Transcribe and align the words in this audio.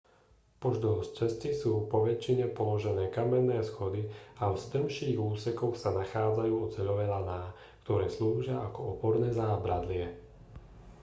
pozdĺž 0.65 1.03
cesty 1.17 1.49
sú 1.61 1.71
poväčšine 1.93 2.45
položené 2.59 3.05
kamenné 3.17 3.59
schody 3.69 4.03
a 4.41 4.49
v 4.49 4.57
strmších 4.65 5.13
úsekoch 5.31 5.75
sa 5.83 5.89
nachádzajú 5.99 6.53
oceľové 6.65 7.05
laná 7.13 7.41
ktoré 7.85 8.05
slúžia 8.17 8.57
ako 8.67 8.79
oporné 8.97 9.29
zábradlie 9.41 10.05